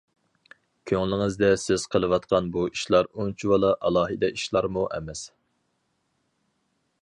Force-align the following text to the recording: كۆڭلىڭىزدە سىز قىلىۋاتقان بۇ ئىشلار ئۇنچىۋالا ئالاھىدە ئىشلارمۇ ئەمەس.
كۆڭلىڭىزدە 0.91 1.49
سىز 1.63 1.85
قىلىۋاتقان 1.95 2.47
بۇ 2.55 2.63
ئىشلار 2.69 3.11
ئۇنچىۋالا 3.11 3.71
ئالاھىدە 3.89 4.31
ئىشلارمۇ 4.39 4.87
ئەمەس. 4.97 5.23